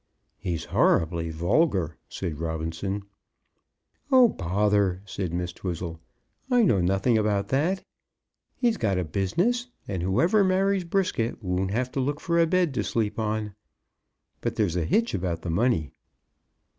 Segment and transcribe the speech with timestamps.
[0.39, 3.03] "He's horribly vulgar," said Robinson.
[4.11, 5.99] "Oh, bother!" said Miss Twizzle.
[6.49, 7.83] "I know nothing about that.
[8.55, 12.73] He's got a business, and whoever marries Brisket won't have to look for a bed
[12.73, 13.53] to sleep on.
[14.41, 15.91] But there's a hitch about the money."